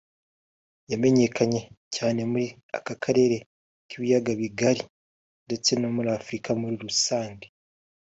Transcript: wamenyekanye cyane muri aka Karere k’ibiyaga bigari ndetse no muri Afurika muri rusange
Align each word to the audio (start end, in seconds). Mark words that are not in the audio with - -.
wamenyekanye 0.89 1.61
cyane 1.95 2.19
muri 2.31 2.47
aka 2.77 2.93
Karere 3.03 3.37
k’ibiyaga 3.87 4.31
bigari 4.41 4.83
ndetse 5.45 5.71
no 5.81 5.89
muri 5.95 6.07
Afurika 6.17 6.49
muri 6.61 6.75
rusange 6.85 7.45